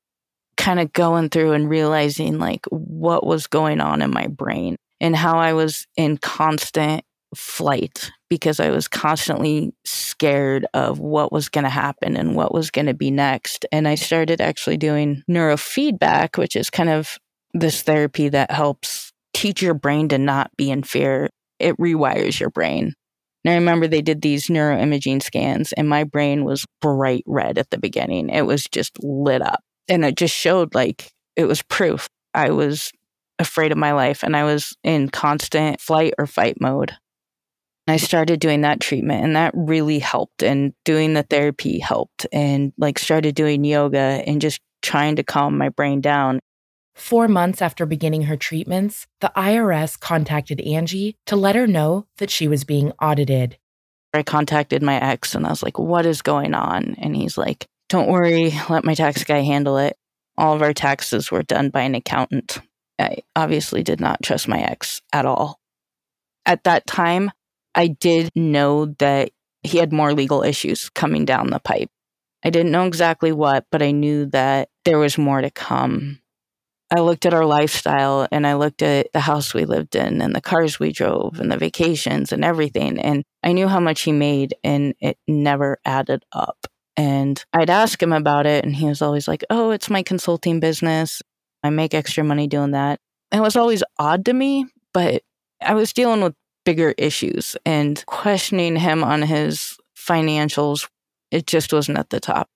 [0.57, 5.15] kind of going through and realizing like what was going on in my brain and
[5.15, 11.63] how I was in constant flight because I was constantly scared of what was going
[11.63, 13.65] to happen and what was going to be next.
[13.71, 17.17] And I started actually doing neurofeedback, which is kind of
[17.53, 21.29] this therapy that helps teach your brain to not be in fear.
[21.59, 22.93] It rewires your brain.
[23.43, 27.69] And I remember they did these neuroimaging scans, and my brain was bright red at
[27.69, 28.29] the beginning.
[28.29, 29.61] It was just lit up.
[29.88, 32.91] And it just showed like it was proof I was
[33.39, 36.93] afraid of my life and I was in constant flight or fight mode.
[37.87, 42.73] I started doing that treatment and that really helped and doing the therapy helped and
[42.77, 46.39] like started doing yoga and just trying to calm my brain down.
[46.95, 52.31] Four months after beginning her treatments, the IRS contacted Angie to let her know that
[52.31, 53.57] she was being audited.
[54.13, 56.95] I contacted my ex and I was like, what is going on?
[56.99, 59.95] And he's like, don't worry, let my tax guy handle it.
[60.37, 62.59] All of our taxes were done by an accountant.
[62.97, 65.59] I obviously did not trust my ex at all.
[66.45, 67.31] At that time,
[67.75, 69.31] I did know that
[69.63, 71.89] he had more legal issues coming down the pipe.
[72.43, 76.21] I didn't know exactly what, but I knew that there was more to come.
[76.95, 80.35] I looked at our lifestyle and I looked at the house we lived in and
[80.35, 82.99] the cars we drove and the vacations and everything.
[82.99, 86.67] And I knew how much he made and it never added up.
[86.95, 90.59] And I'd ask him about it and he was always like, oh, it's my consulting
[90.59, 91.23] business.
[91.63, 92.99] I make extra money doing that.
[93.31, 95.23] it was always odd to me, but
[95.59, 96.35] I was dealing with
[96.65, 100.89] bigger issues and questioning him on his financials,
[101.32, 102.49] it just wasn't at the top.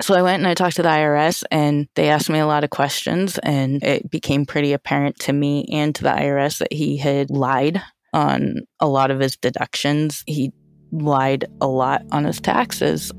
[0.00, 2.62] So I went and I talked to the IRS and they asked me a lot
[2.62, 6.96] of questions and it became pretty apparent to me and to the IRS that he
[6.96, 7.82] had lied
[8.14, 10.22] on a lot of his deductions.
[10.26, 10.52] He
[10.92, 13.12] lied a lot on his taxes.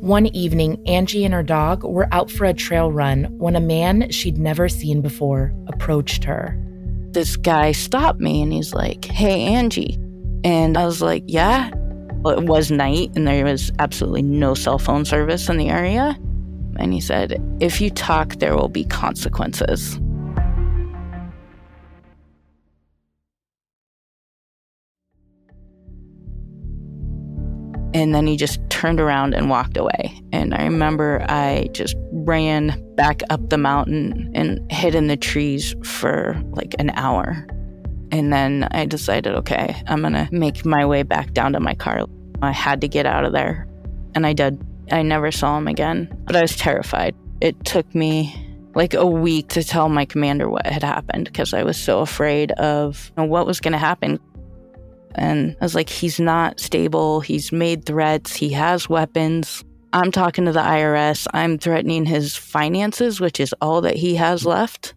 [0.00, 4.10] One evening, Angie and her dog were out for a trail run when a man
[4.10, 6.60] she'd never seen before approached her.
[7.18, 9.98] This guy stopped me and he's like, Hey, Angie.
[10.44, 15.04] And I was like, Yeah, it was night and there was absolutely no cell phone
[15.04, 16.16] service in the area.
[16.76, 19.98] And he said, If you talk, there will be consequences.
[27.98, 30.22] And then he just turned around and walked away.
[30.32, 35.74] And I remember I just ran back up the mountain and hid in the trees
[35.82, 37.44] for like an hour.
[38.12, 41.74] And then I decided, okay, I'm going to make my way back down to my
[41.74, 42.06] car.
[42.40, 43.66] I had to get out of there.
[44.14, 44.64] And I did.
[44.92, 47.16] I never saw him again, but I was terrified.
[47.40, 48.32] It took me
[48.76, 52.52] like a week to tell my commander what had happened because I was so afraid
[52.52, 54.20] of you know, what was going to happen.
[55.14, 57.20] And I was like, he's not stable.
[57.20, 58.34] He's made threats.
[58.34, 59.64] He has weapons.
[59.92, 61.26] I'm talking to the IRS.
[61.32, 64.94] I'm threatening his finances, which is all that he has left.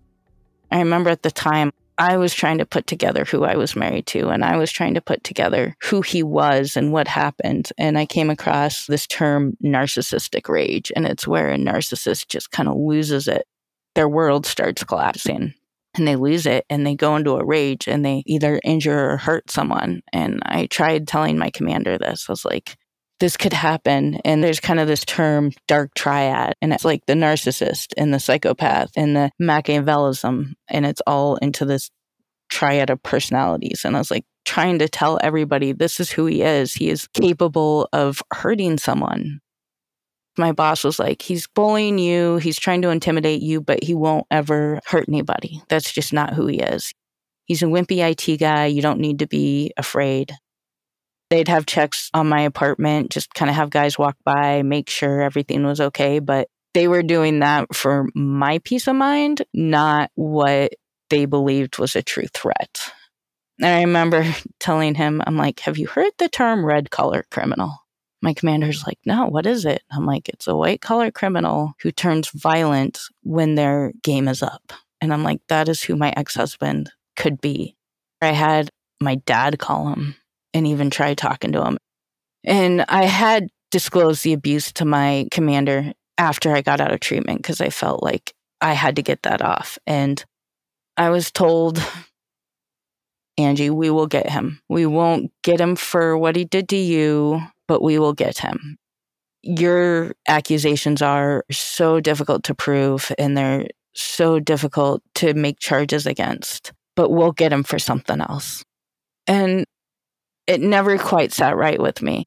[0.69, 4.07] I remember at the time, I was trying to put together who I was married
[4.07, 7.69] to, and I was trying to put together who he was and what happened.
[7.77, 12.67] And I came across this term narcissistic rage, and it's where a narcissist just kind
[12.67, 13.45] of loses it.
[13.93, 15.53] Their world starts collapsing
[15.95, 19.17] and they lose it and they go into a rage and they either injure or
[19.17, 20.01] hurt someone.
[20.13, 22.25] And I tried telling my commander this.
[22.27, 22.77] I was like,
[23.19, 24.19] this could happen.
[24.25, 28.19] And there's kind of this term, dark triad, and it's like the narcissist and the
[28.19, 30.53] psychopath and the Machiavellism.
[30.69, 31.91] And it's all into this
[32.49, 33.83] triad of personalities.
[33.85, 36.73] And I was like trying to tell everybody this is who he is.
[36.73, 39.39] He is capable of hurting someone.
[40.37, 44.25] My boss was like, he's bullying you, he's trying to intimidate you, but he won't
[44.31, 45.61] ever hurt anybody.
[45.67, 46.93] That's just not who he is.
[47.45, 48.67] He's a wimpy IT guy.
[48.67, 50.31] You don't need to be afraid.
[51.29, 55.21] They'd have checks on my apartment, just kind of have guys walk by, make sure
[55.21, 56.19] everything was okay.
[56.19, 60.73] But they were doing that for my peace of mind, not what
[61.09, 62.91] they believed was a true threat.
[63.59, 64.25] And I remember
[64.59, 67.80] telling him, I'm like, have you heard the term red collar criminal?
[68.21, 69.81] My commander's like, no, what is it?
[69.91, 74.73] I'm like, it's a white collar criminal who turns violent when their game is up.
[74.99, 77.75] And I'm like, that is who my ex husband could be.
[78.21, 78.69] I had
[79.01, 80.15] my dad call him
[80.53, 81.77] and even try talking to him.
[82.43, 87.39] And I had disclosed the abuse to my commander after I got out of treatment
[87.39, 89.79] because I felt like I had to get that off.
[89.87, 90.23] And
[90.97, 91.83] I was told,
[93.37, 94.61] Angie, we will get him.
[94.69, 97.41] We won't get him for what he did to you,
[97.71, 98.75] but we will get him.
[99.43, 106.73] Your accusations are so difficult to prove and they're so difficult to make charges against,
[106.97, 108.65] but we'll get him for something else.
[109.25, 109.63] And
[110.47, 112.25] it never quite sat right with me.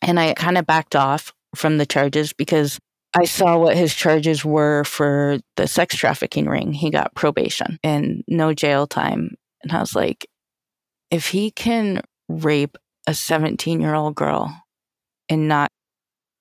[0.00, 2.78] And I kind of backed off from the charges because
[3.14, 6.72] I saw what his charges were for the sex trafficking ring.
[6.72, 9.34] He got probation and no jail time.
[9.62, 10.26] And I was like,
[11.10, 12.78] if he can rape
[13.08, 14.54] a 17 year old girl
[15.28, 15.70] and not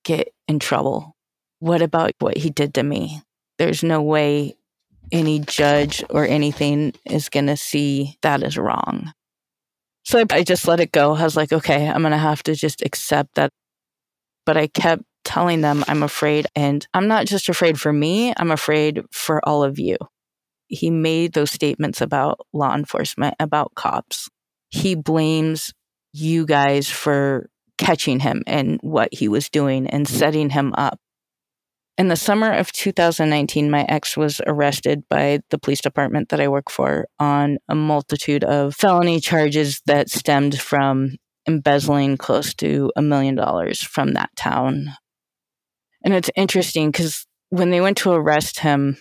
[0.03, 1.15] get in trouble,
[1.59, 3.21] what about what he did to me?
[3.57, 4.55] There's no way
[5.11, 9.13] any judge or anything is going to see that as wrong.
[10.03, 11.13] So I just let it go.
[11.15, 13.51] I was like, okay, I'm going to have to just accept that.
[14.45, 16.47] But I kept telling them I'm afraid.
[16.55, 19.97] And I'm not just afraid for me, I'm afraid for all of you.
[20.67, 24.29] He made those statements about law enforcement, about cops.
[24.69, 25.73] He blames
[26.13, 30.15] you guys for catching him and what he was doing and mm-hmm.
[30.15, 30.99] setting him up.
[31.97, 36.47] In the summer of 2019, my ex was arrested by the police department that I
[36.47, 41.15] work for on a multitude of felony charges that stemmed from
[41.47, 44.93] embezzling close to a million dollars from that town.
[46.03, 48.97] And it's interesting because when they went to arrest him,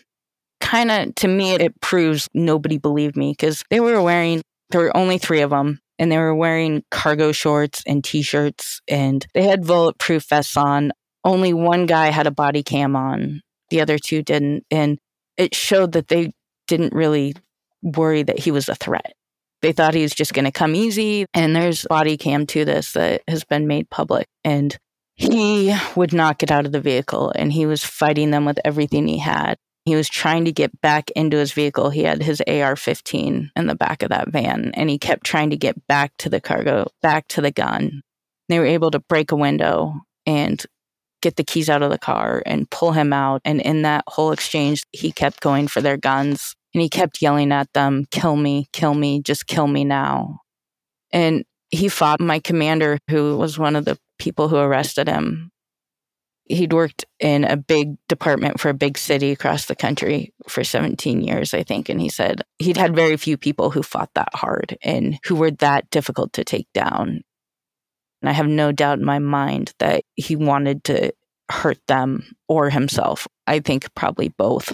[0.60, 4.96] kind of to me, it proves nobody believed me because they were wearing, there were
[4.96, 9.42] only three of them, and they were wearing cargo shorts and t shirts, and they
[9.42, 10.92] had bulletproof vests on.
[11.24, 14.64] Only one guy had a body cam on, the other two didn't.
[14.70, 14.98] And
[15.36, 16.32] it showed that they
[16.66, 17.34] didn't really
[17.82, 19.14] worry that he was a threat.
[19.62, 21.26] They thought he was just going to come easy.
[21.34, 24.26] And there's body cam to this that has been made public.
[24.44, 24.76] And
[25.14, 29.08] he would not get out of the vehicle and he was fighting them with everything
[29.08, 29.56] he had.
[29.86, 31.90] He was trying to get back into his vehicle.
[31.90, 35.50] He had his AR 15 in the back of that van and he kept trying
[35.50, 38.02] to get back to the cargo, back to the gun.
[38.48, 39.94] They were able to break a window
[40.26, 40.60] and
[41.22, 43.40] get the keys out of the car and pull him out.
[43.44, 47.52] And in that whole exchange, he kept going for their guns and he kept yelling
[47.52, 50.40] at them, kill me, kill me, just kill me now.
[51.12, 55.50] And he fought my commander, who was one of the people who arrested him.
[56.48, 61.20] He'd worked in a big department for a big city across the country for 17
[61.22, 61.88] years, I think.
[61.88, 65.50] And he said he'd had very few people who fought that hard and who were
[65.50, 67.22] that difficult to take down.
[68.22, 71.12] And I have no doubt in my mind that he wanted to
[71.50, 73.26] hurt them or himself.
[73.46, 74.72] I think probably both.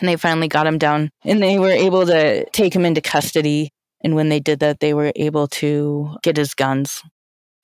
[0.00, 3.70] And they finally got him down and they were able to take him into custody.
[4.02, 7.02] And when they did that, they were able to get his guns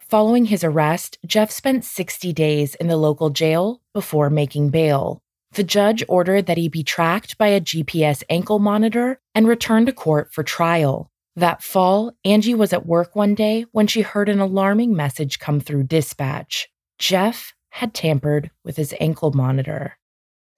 [0.08, 5.20] Following his arrest, Jeff spent 60 days in the local jail before making bail.
[5.54, 9.92] The judge ordered that he be tracked by a GPS ankle monitor and returned to
[9.92, 11.10] court for trial.
[11.34, 15.58] That fall, Angie was at work one day when she heard an alarming message come
[15.58, 16.68] through dispatch.
[17.00, 19.98] Jeff had tampered with his ankle monitor.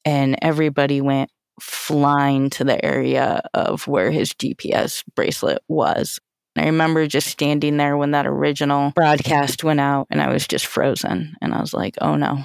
[0.05, 6.21] And everybody went flying to the area of where his GPS bracelet was.
[6.61, 10.67] I remember just standing there when that original broadcast went out and I was just
[10.67, 11.37] frozen.
[11.41, 12.45] And I was like, oh no,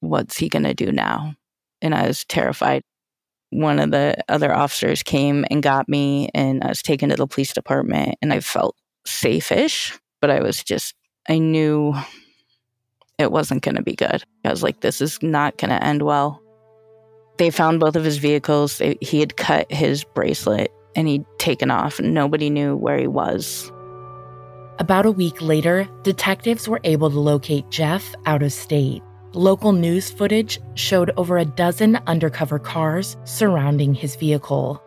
[0.00, 1.34] what's he going to do now?
[1.80, 2.82] And I was terrified.
[3.50, 7.26] One of the other officers came and got me, and I was taken to the
[7.26, 10.94] police department, and I felt safe ish, but I was just,
[11.28, 11.94] I knew
[13.18, 14.22] it wasn't going to be good.
[14.44, 16.40] I was like, this is not going to end well.
[17.36, 18.80] They found both of his vehicles.
[19.02, 23.70] He had cut his bracelet and he'd taken off and nobody knew where he was.
[24.78, 29.02] About a week later, detectives were able to locate Jeff out of state.
[29.34, 34.82] Local news footage showed over a dozen undercover cars surrounding his vehicle.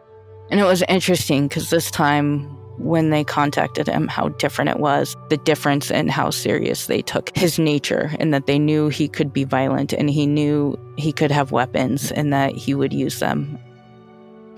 [0.51, 5.15] And it was interesting because this time when they contacted him, how different it was
[5.29, 9.31] the difference in how serious they took his nature, and that they knew he could
[9.31, 13.57] be violent and he knew he could have weapons and that he would use them.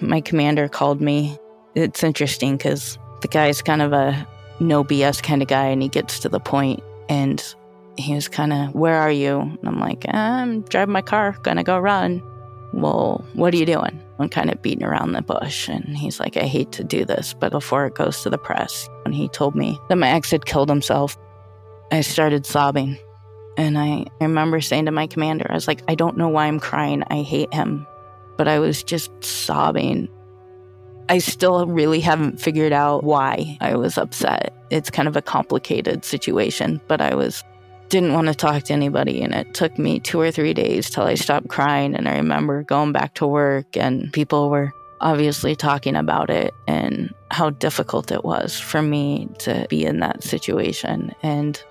[0.01, 1.37] My commander called me.
[1.75, 4.27] It's interesting because the guy's kind of a
[4.59, 7.43] no BS kind of guy and he gets to the point and
[7.97, 9.39] he was kind of, Where are you?
[9.39, 12.21] And I'm like, I'm driving my car, gonna go run.
[12.73, 13.99] Well, what are you doing?
[14.19, 15.67] I'm kind of beating around the bush.
[15.67, 18.89] And he's like, I hate to do this, but before it goes to the press,
[19.05, 21.17] and he told me that my ex had killed himself,
[21.91, 22.97] I started sobbing.
[23.57, 26.45] And I, I remember saying to my commander, I was like, I don't know why
[26.45, 27.03] I'm crying.
[27.09, 27.87] I hate him.
[28.37, 30.07] But I was just sobbing.
[31.09, 34.53] I still really haven't figured out why I was upset.
[34.69, 37.43] It's kind of a complicated situation, but I was
[37.89, 41.03] didn't want to talk to anybody and it took me 2 or 3 days till
[41.03, 45.95] I stopped crying and I remember going back to work and people were obviously talking
[45.95, 51.63] about it and how difficult it was for me to be in that situation and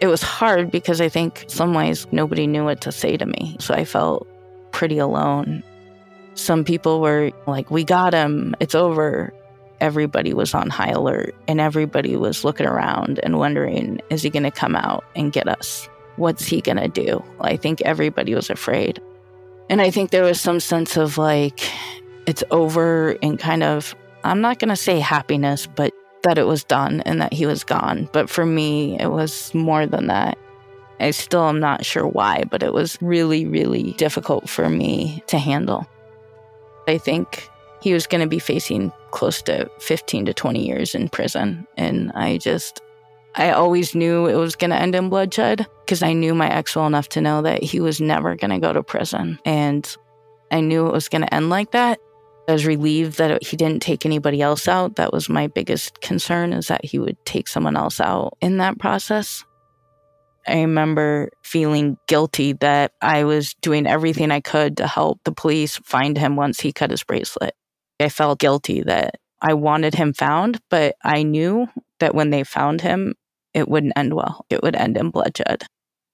[0.00, 3.56] it was hard because I think some ways nobody knew what to say to me.
[3.58, 4.28] So I felt
[4.70, 5.62] pretty alone.
[6.38, 9.34] Some people were like, We got him, it's over.
[9.80, 14.44] Everybody was on high alert and everybody was looking around and wondering, Is he going
[14.44, 15.88] to come out and get us?
[16.14, 17.24] What's he going to do?
[17.40, 19.02] I think everybody was afraid.
[19.68, 21.60] And I think there was some sense of like,
[22.26, 26.62] it's over and kind of, I'm not going to say happiness, but that it was
[26.62, 28.08] done and that he was gone.
[28.12, 30.38] But for me, it was more than that.
[31.00, 35.38] I still am not sure why, but it was really, really difficult for me to
[35.38, 35.88] handle.
[36.88, 37.48] I think
[37.80, 41.66] he was going to be facing close to 15 to 20 years in prison.
[41.76, 42.80] And I just,
[43.36, 46.74] I always knew it was going to end in bloodshed because I knew my ex
[46.74, 49.38] well enough to know that he was never going to go to prison.
[49.44, 49.96] And
[50.50, 52.00] I knew it was going to end like that.
[52.48, 54.96] I was relieved that he didn't take anybody else out.
[54.96, 58.78] That was my biggest concern is that he would take someone else out in that
[58.78, 59.44] process.
[60.48, 65.76] I remember feeling guilty that I was doing everything I could to help the police
[65.84, 67.54] find him once he cut his bracelet.
[68.00, 71.68] I felt guilty that I wanted him found, but I knew
[72.00, 73.14] that when they found him,
[73.54, 74.46] it wouldn't end well.
[74.50, 75.64] It would end in bloodshed.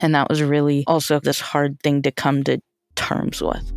[0.01, 2.61] And that was really also this hard thing to come to
[2.97, 3.73] terms with.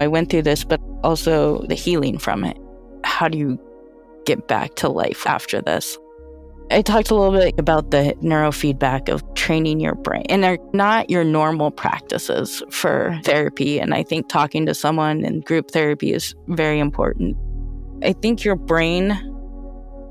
[0.00, 2.58] I went through this, but also the healing from it.
[3.04, 3.58] How do you
[4.24, 5.96] get back to life after this?
[6.72, 11.10] I talked a little bit about the neurofeedback of training your brain, and they're not
[11.10, 13.78] your normal practices for therapy.
[13.78, 17.36] And I think talking to someone in group therapy is very important.
[18.02, 19.18] I think your brain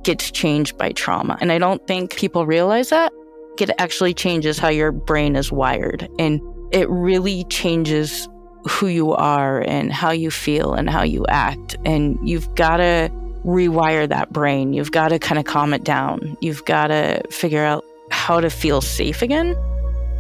[0.04, 3.12] gets changed by trauma, and I don't think people realize that.
[3.60, 6.40] It actually changes how your brain is wired, and
[6.72, 8.30] it really changes
[8.70, 11.76] who you are and how you feel and how you act.
[11.86, 13.12] And you've got to
[13.46, 14.74] rewire that brain.
[14.74, 16.38] You've got to kind of calm it down.
[16.42, 19.56] You've got to figure out how to feel safe again.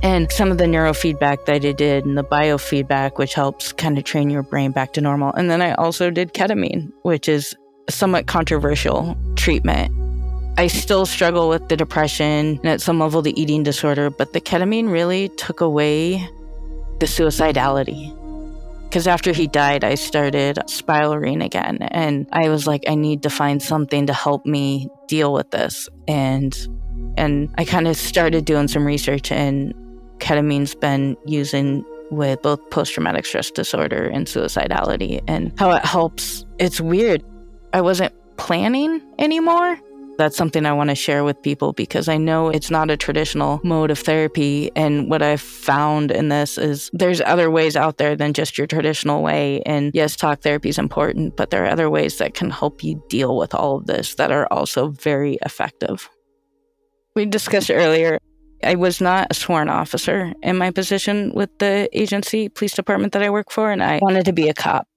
[0.03, 4.03] And some of the neurofeedback that I did and the biofeedback, which helps kind of
[4.03, 5.31] train your brain back to normal.
[5.33, 7.55] And then I also did ketamine, which is
[7.87, 9.95] a somewhat controversial treatment.
[10.57, 14.41] I still struggle with the depression and at some level the eating disorder, but the
[14.41, 16.27] ketamine really took away
[16.99, 18.15] the suicidality
[18.91, 21.77] because after he died, I started spiraling again.
[21.81, 25.87] And I was like, I need to find something to help me deal with this.
[26.09, 26.53] And
[27.15, 29.73] and I kind of started doing some research and
[30.17, 36.45] ketamine's been using with both post traumatic stress disorder and suicidality and how it helps.
[36.59, 37.23] It's weird.
[37.71, 39.79] I wasn't planning anymore
[40.21, 43.59] that's something I want to share with people because I know it's not a traditional
[43.63, 44.69] mode of therapy.
[44.75, 48.67] And what I've found in this is there's other ways out there than just your
[48.67, 49.63] traditional way.
[49.65, 53.03] And yes, talk therapy is important, but there are other ways that can help you
[53.09, 56.07] deal with all of this that are also very effective.
[57.15, 58.19] We discussed earlier
[58.63, 63.23] I was not a sworn officer in my position with the agency police department that
[63.23, 64.87] I work for, and I wanted to be a cop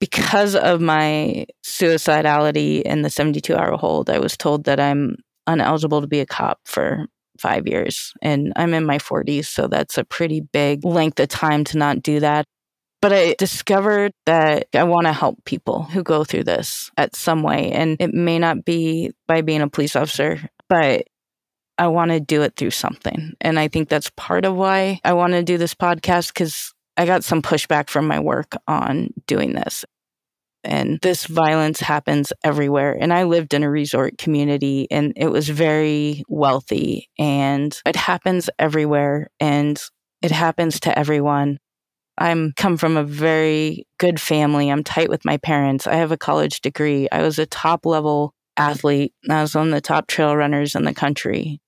[0.00, 5.16] because of my suicidality and the 72 hour hold, I was told that I'm
[5.48, 7.06] uneligible to be a cop for
[7.38, 8.12] five years.
[8.22, 12.02] And I'm in my 40s, so that's a pretty big length of time to not
[12.02, 12.46] do that.
[13.00, 17.44] But I discovered that I want to help people who go through this at some
[17.44, 17.70] way.
[17.70, 21.06] And it may not be by being a police officer, but
[21.78, 23.34] I want to do it through something.
[23.40, 27.06] And I think that's part of why I want to do this podcast because I
[27.06, 29.84] got some pushback from my work on doing this.
[30.64, 32.96] And this violence happens everywhere.
[33.00, 38.50] And I lived in a resort community and it was very wealthy and it happens
[38.58, 39.80] everywhere and
[40.20, 41.58] it happens to everyone.
[42.18, 44.68] I'm come from a very good family.
[44.68, 45.86] I'm tight with my parents.
[45.86, 47.06] I have a college degree.
[47.12, 49.14] I was a top level athlete.
[49.30, 51.60] I was one of the top trail runners in the country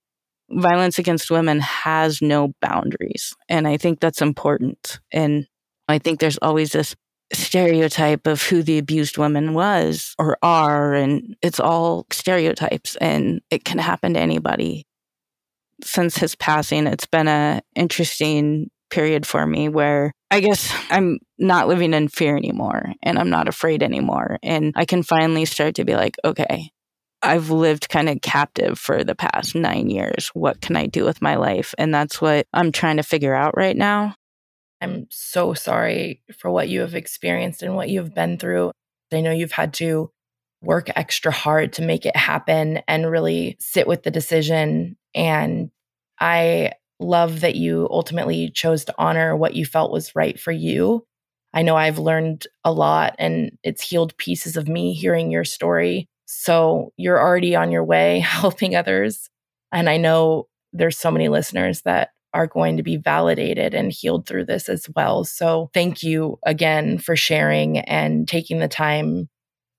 [0.51, 3.35] violence against women has no boundaries.
[3.49, 4.99] And I think that's important.
[5.11, 5.47] And
[5.87, 6.95] I think there's always this
[7.33, 10.93] stereotype of who the abused woman was or are.
[10.93, 14.85] And it's all stereotypes and it can happen to anybody.
[15.83, 21.67] Since his passing, it's been a interesting period for me where I guess I'm not
[21.67, 24.37] living in fear anymore and I'm not afraid anymore.
[24.43, 26.71] And I can finally start to be like, okay,
[27.23, 30.29] I've lived kind of captive for the past nine years.
[30.33, 31.73] What can I do with my life?
[31.77, 34.15] And that's what I'm trying to figure out right now.
[34.81, 38.71] I'm so sorry for what you have experienced and what you've been through.
[39.13, 40.09] I know you've had to
[40.61, 44.97] work extra hard to make it happen and really sit with the decision.
[45.13, 45.69] And
[46.19, 51.05] I love that you ultimately chose to honor what you felt was right for you.
[51.53, 56.07] I know I've learned a lot and it's healed pieces of me hearing your story.
[56.33, 59.29] So you're already on your way helping others.
[59.71, 64.25] And I know there's so many listeners that are going to be validated and healed
[64.25, 65.25] through this as well.
[65.25, 69.27] So thank you again for sharing and taking the time.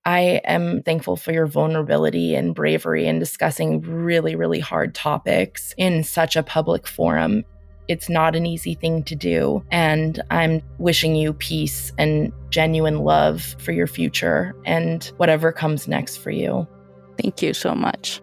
[0.05, 6.05] I am thankful for your vulnerability and bravery in discussing really, really hard topics in
[6.05, 7.45] such a public forum.
[7.89, 9.65] It's not an easy thing to do.
[9.71, 16.17] And I'm wishing you peace and genuine love for your future and whatever comes next
[16.17, 16.67] for you.
[17.21, 18.21] Thank you so much.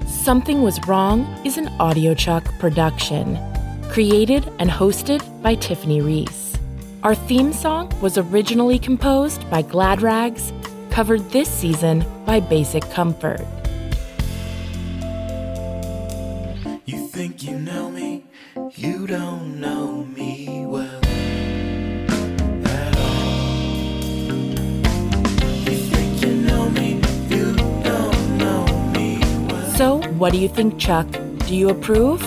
[0.07, 3.37] Something Was Wrong is an AudioChuck production
[3.91, 6.57] created and hosted by Tiffany Reese.
[7.03, 10.53] Our theme song was originally composed by Glad Rags,
[10.91, 13.45] covered this season by Basic Comfort.
[17.11, 18.23] Think you know me,
[18.75, 21.01] you don't know me well.
[29.75, 31.05] So, what do you think, Chuck?
[31.47, 32.21] Do you approve?